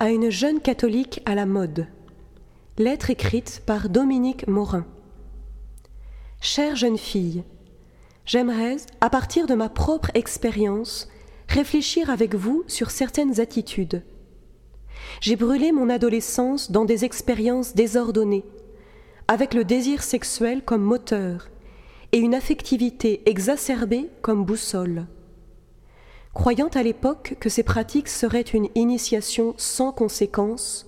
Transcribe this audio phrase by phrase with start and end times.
[0.00, 1.88] À une jeune catholique à la mode.
[2.78, 4.86] Lettre écrite par Dominique Morin.
[6.40, 7.42] Chère jeune fille,
[8.24, 11.08] j'aimerais, à partir de ma propre expérience,
[11.48, 14.04] réfléchir avec vous sur certaines attitudes.
[15.20, 18.44] J'ai brûlé mon adolescence dans des expériences désordonnées,
[19.26, 21.48] avec le désir sexuel comme moteur
[22.12, 25.08] et une affectivité exacerbée comme boussole.
[26.38, 30.86] Croyant à l'époque que ces pratiques seraient une initiation sans conséquence,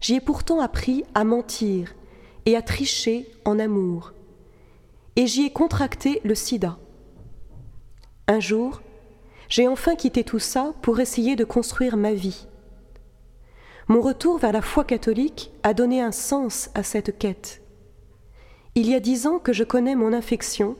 [0.00, 1.94] j'y ai pourtant appris à mentir
[2.44, 4.14] et à tricher en amour.
[5.14, 6.76] Et j'y ai contracté le sida.
[8.26, 8.82] Un jour,
[9.48, 12.48] j'ai enfin quitté tout ça pour essayer de construire ma vie.
[13.86, 17.62] Mon retour vers la foi catholique a donné un sens à cette quête.
[18.74, 20.76] Il y a dix ans que je connais mon infection,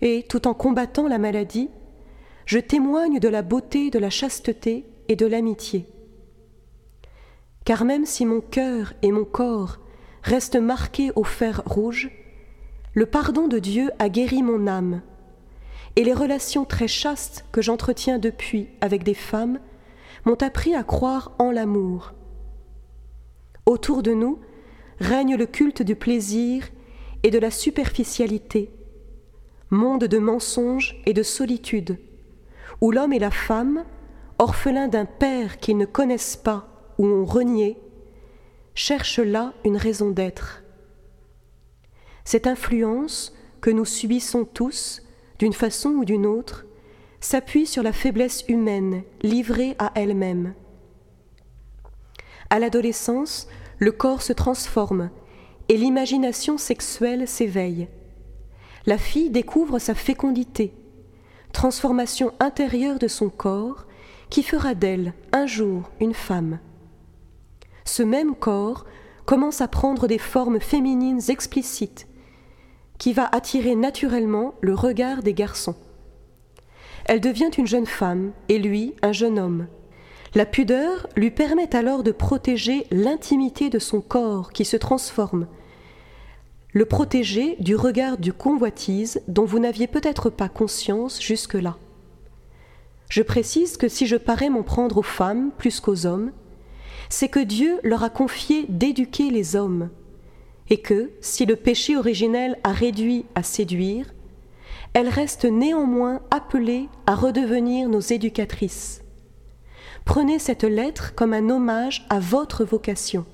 [0.00, 1.70] et tout en combattant la maladie,
[2.46, 5.86] je témoigne de la beauté de la chasteté et de l'amitié.
[7.64, 9.78] Car même si mon cœur et mon corps
[10.22, 12.10] restent marqués au fer rouge,
[12.94, 15.02] le pardon de Dieu a guéri mon âme,
[15.96, 19.58] et les relations très chastes que j'entretiens depuis avec des femmes
[20.24, 22.14] m'ont appris à croire en l'amour.
[23.66, 24.38] Autour de nous
[25.00, 26.68] règne le culte du plaisir
[27.24, 28.70] et de la superficialité,
[29.70, 31.98] monde de mensonges et de solitude,
[32.80, 33.84] où l'homme et la femme,
[34.38, 37.78] orphelins d'un père qu'ils ne connaissent pas ou ont renié,
[38.74, 40.62] cherchent là une raison d'être.
[42.24, 45.02] Cette influence que nous subissons tous,
[45.38, 46.66] d'une façon ou d'une autre,
[47.20, 50.54] s'appuie sur la faiblesse humaine livrée à elle-même.
[52.50, 55.10] À l'adolescence, le corps se transforme
[55.68, 57.88] et l'imagination sexuelle s'éveille.
[58.86, 60.72] La fille découvre sa fécondité,
[61.52, 63.86] transformation intérieure de son corps
[64.30, 66.58] qui fera d'elle un jour une femme.
[67.84, 68.84] Ce même corps
[69.24, 72.06] commence à prendre des formes féminines explicites
[72.98, 75.76] qui va attirer naturellement le regard des garçons.
[77.04, 79.66] Elle devient une jeune femme et lui un jeune homme.
[80.34, 85.46] La pudeur lui permet alors de protéger l'intimité de son corps qui se transforme
[86.76, 91.78] le protéger du regard du convoitise dont vous n'aviez peut-être pas conscience jusque-là.
[93.08, 96.32] Je précise que si je parais m'en prendre aux femmes plus qu'aux hommes,
[97.08, 99.88] c'est que Dieu leur a confié d'éduquer les hommes,
[100.68, 104.12] et que, si le péché originel a réduit à séduire,
[104.92, 109.00] elles restent néanmoins appelées à redevenir nos éducatrices.
[110.04, 113.24] Prenez cette lettre comme un hommage à votre vocation.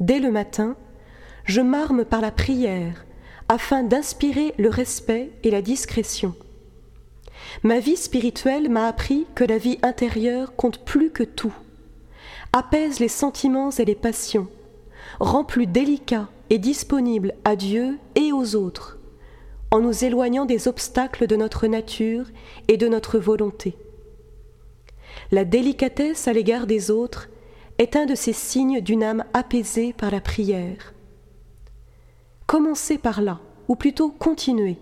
[0.00, 0.76] Dès le matin,
[1.48, 3.06] je m'arme par la prière
[3.48, 6.34] afin d'inspirer le respect et la discrétion.
[7.62, 11.54] Ma vie spirituelle m'a appris que la vie intérieure compte plus que tout,
[12.52, 14.48] apaise les sentiments et les passions,
[15.20, 18.98] rend plus délicat et disponible à Dieu et aux autres,
[19.70, 22.26] en nous éloignant des obstacles de notre nature
[22.68, 23.74] et de notre volonté.
[25.32, 27.30] La délicatesse à l'égard des autres
[27.78, 30.92] est un de ces signes d'une âme apaisée par la prière.
[32.48, 34.78] Commencez par là, ou plutôt continuez.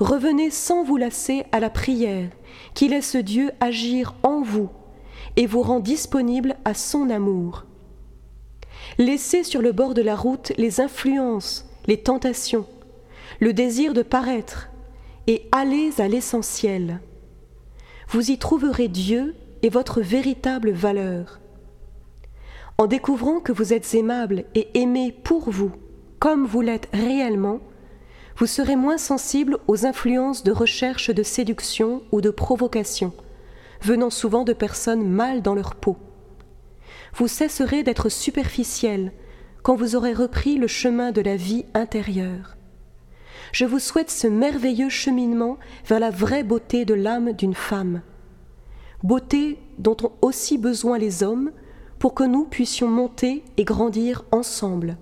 [0.00, 2.28] Revenez sans vous lasser à la prière
[2.74, 4.68] qui laisse Dieu agir en vous
[5.36, 7.66] et vous rend disponible à son amour.
[8.98, 12.66] Laissez sur le bord de la route les influences, les tentations,
[13.38, 14.68] le désir de paraître,
[15.28, 16.98] et allez à l'essentiel.
[18.08, 21.38] Vous y trouverez Dieu et votre véritable valeur.
[22.76, 25.70] En découvrant que vous êtes aimable et aimé pour vous,
[26.22, 27.58] comme vous l'êtes réellement,
[28.36, 33.12] vous serez moins sensible aux influences de recherche de séduction ou de provocation,
[33.80, 35.96] venant souvent de personnes mal dans leur peau.
[37.12, 39.10] Vous cesserez d'être superficiel
[39.64, 42.56] quand vous aurez repris le chemin de la vie intérieure.
[43.50, 48.00] Je vous souhaite ce merveilleux cheminement vers la vraie beauté de l'âme d'une femme,
[49.02, 51.50] beauté dont ont aussi besoin les hommes
[51.98, 54.98] pour que nous puissions monter et grandir ensemble.